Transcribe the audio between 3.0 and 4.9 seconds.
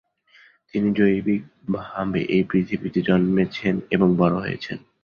জন্মেছন এবং বড় হয়েছেন।